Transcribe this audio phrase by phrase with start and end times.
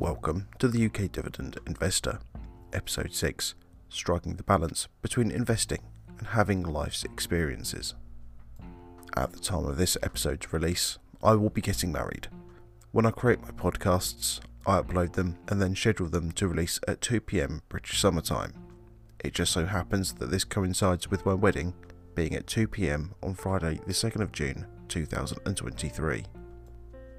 [0.00, 2.20] Welcome to the UK Dividend Investor,
[2.72, 3.56] Episode 6
[3.88, 5.80] Striking the Balance Between Investing
[6.18, 7.96] and Having Life's Experiences.
[9.16, 12.28] At the time of this episode's release, I will be getting married.
[12.92, 17.00] When I create my podcasts, I upload them and then schedule them to release at
[17.00, 18.52] 2pm British Summer Time.
[19.18, 21.74] It just so happens that this coincides with my wedding
[22.14, 26.24] being at 2pm on Friday, the 2nd of June 2023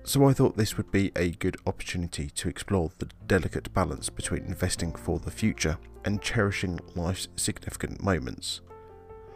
[0.04, 4.46] so I thought this would be a good opportunity to explore the delicate balance between
[4.46, 8.62] investing for the future and cherishing life's significant moments.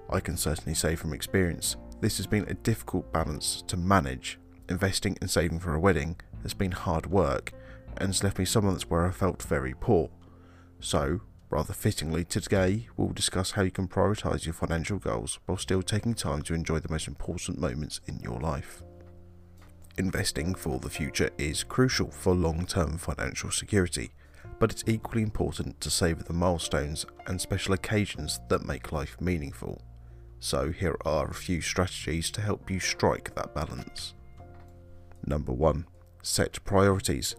[0.10, 4.40] I can certainly say from experience, this has been a difficult balance to manage.
[4.70, 7.54] Investing and saving for a wedding has been hard work
[7.98, 10.10] and has left me some months where I felt very poor.
[10.80, 15.82] So, rather fittingly, today we'll discuss how you can prioritise your financial goals while still
[15.82, 18.82] taking time to enjoy the most important moments in your life.
[20.00, 24.12] Investing for the future is crucial for long term financial security,
[24.60, 29.84] but it's equally important to savour the milestones and special occasions that make life meaningful.
[30.40, 34.16] So, here are a few strategies to help you strike that balance.
[35.26, 35.86] Number 1.
[36.24, 37.36] Set priorities.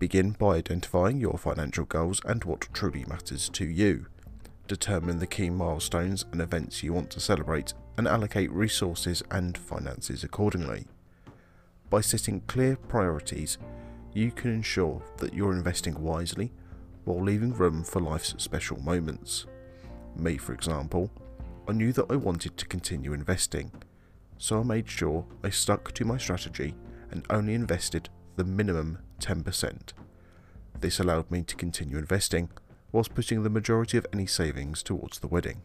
[0.00, 4.06] Begin by identifying your financial goals and what truly matters to you.
[4.66, 10.24] Determine the key milestones and events you want to celebrate and allocate resources and finances
[10.24, 10.86] accordingly.
[11.92, 13.58] By setting clear priorities,
[14.14, 16.50] you can ensure that you're investing wisely
[17.04, 19.44] while leaving room for life's special moments.
[20.16, 21.10] Me, for example,
[21.68, 23.70] I knew that I wanted to continue investing,
[24.38, 26.74] so I made sure I stuck to my strategy
[27.10, 29.92] and only invested the minimum 10%.
[30.80, 32.48] This allowed me to continue investing
[32.90, 35.60] whilst putting the majority of any savings towards the wedding.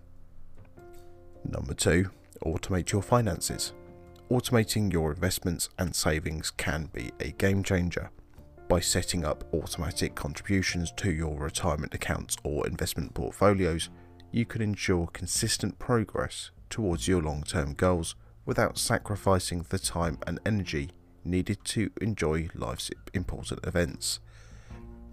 [1.45, 2.09] Number 2.
[2.43, 3.71] Automate your finances
[4.29, 8.09] automating your investments and savings can be a game changer.
[8.67, 13.89] By setting up automatic contributions to your retirement accounts or investment portfolios,
[14.31, 18.15] you can ensure consistent progress towards your long term goals
[18.45, 20.89] without sacrificing the time and energy
[21.23, 24.19] needed to enjoy life's important events.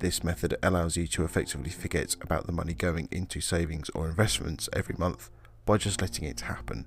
[0.00, 4.68] This method allows you to effectively forget about the money going into savings or investments
[4.72, 5.30] every month
[5.64, 6.86] by just letting it happen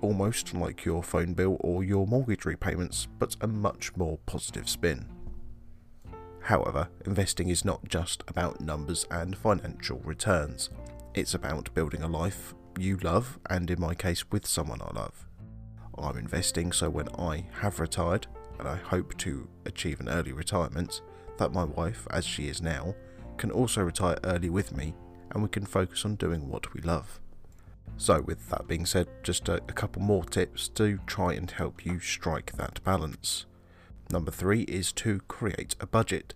[0.00, 5.06] almost like your phone bill or your mortgage repayments, but a much more positive spin.
[6.40, 10.70] However, investing is not just about numbers and financial returns.
[11.14, 15.26] It's about building a life you love, and in my case, with someone I love.
[15.98, 18.28] I'm investing so when I have retired,
[18.58, 21.02] and I hope to achieve an early retirement,
[21.38, 22.94] that my wife, as she is now,
[23.36, 24.94] can also retire early with me
[25.30, 27.20] and we can focus on doing what we love.
[28.00, 31.84] So, with that being said, just a, a couple more tips to try and help
[31.84, 33.44] you strike that balance.
[34.12, 36.34] Number three is to create a budget.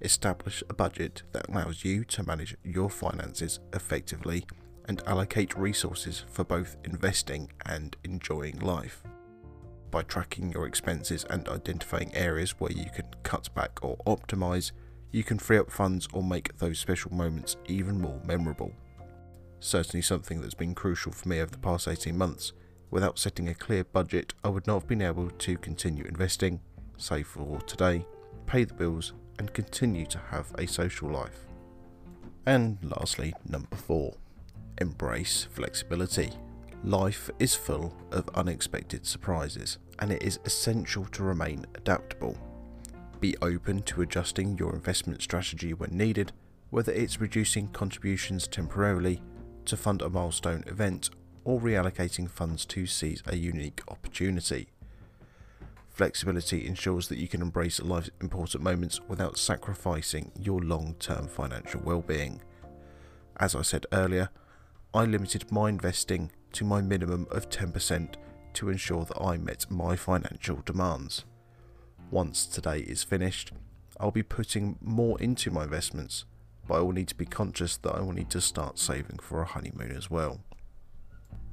[0.00, 4.46] Establish a budget that allows you to manage your finances effectively
[4.86, 9.02] and allocate resources for both investing and enjoying life.
[9.90, 14.72] By tracking your expenses and identifying areas where you can cut back or optimize,
[15.12, 18.72] you can free up funds or make those special moments even more memorable
[19.64, 22.52] certainly something that's been crucial for me over the past 18 months.
[22.90, 26.60] Without setting a clear budget, I would not have been able to continue investing,
[26.98, 28.06] save for today,
[28.46, 31.46] pay the bills, and continue to have a social life.
[32.46, 34.14] And lastly, number four,
[34.82, 36.30] embrace flexibility.
[36.84, 42.36] Life is full of unexpected surprises, and it is essential to remain adaptable.
[43.18, 46.32] Be open to adjusting your investment strategy when needed,
[46.68, 49.22] whether it's reducing contributions temporarily
[49.66, 51.10] to fund a milestone event
[51.44, 54.68] or reallocating funds to seize a unique opportunity.
[55.90, 61.80] Flexibility ensures that you can embrace life's important moments without sacrificing your long term financial
[61.84, 62.42] well being.
[63.38, 64.30] As I said earlier,
[64.92, 68.14] I limited my investing to my minimum of 10%
[68.54, 71.24] to ensure that I met my financial demands.
[72.10, 73.52] Once today is finished,
[73.98, 76.24] I'll be putting more into my investments
[76.66, 79.42] but I will need to be conscious that I will need to start saving for
[79.42, 80.40] a honeymoon as well.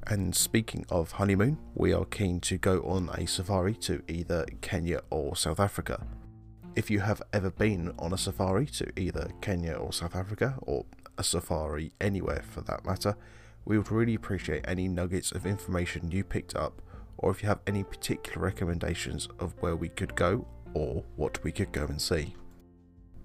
[0.08, 5.02] And speaking of honeymoon, we are keen to go on a safari to either Kenya
[5.10, 6.06] or South Africa.
[6.76, 10.86] If you have ever been on a safari to either Kenya or South Africa, or
[11.18, 13.16] a safari anywhere for that matter,
[13.66, 16.82] we would really appreciate any nuggets of information you picked up,
[17.18, 21.52] or if you have any particular recommendations of where we could go or what we
[21.52, 22.34] could go and see.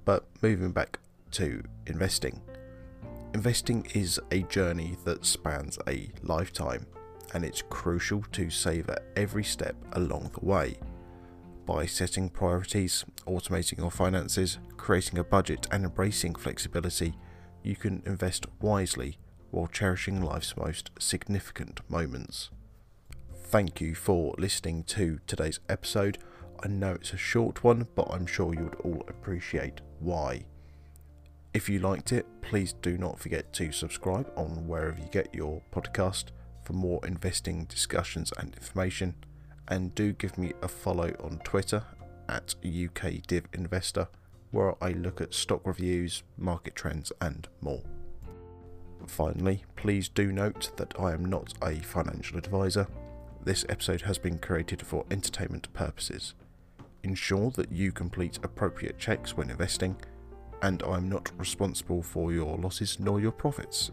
[0.04, 0.98] But moving back
[1.36, 2.40] to investing.
[3.34, 6.86] Investing is a journey that spans a lifetime,
[7.34, 10.78] and it's crucial to savour every step along the way.
[11.66, 17.14] By setting priorities, automating your finances, creating a budget, and embracing flexibility,
[17.62, 19.18] you can invest wisely
[19.50, 22.48] while cherishing life's most significant moments.
[23.34, 26.16] Thank you for listening to today's episode.
[26.64, 30.46] I know it's a short one, but I'm sure you would all appreciate why.
[31.56, 35.62] If you liked it, please do not forget to subscribe on wherever you get your
[35.72, 36.24] podcast
[36.62, 39.14] for more investing discussions and information.
[39.66, 41.82] And do give me a follow on Twitter
[42.28, 44.06] at UKDivInvestor,
[44.50, 47.82] where I look at stock reviews, market trends, and more.
[49.06, 52.86] Finally, please do note that I am not a financial advisor.
[53.44, 56.34] This episode has been created for entertainment purposes.
[57.02, 59.96] Ensure that you complete appropriate checks when investing
[60.62, 63.90] and I'm not responsible for your losses nor your profits.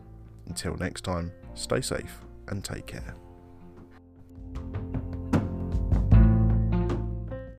[0.47, 3.15] Until next time, stay safe and take care.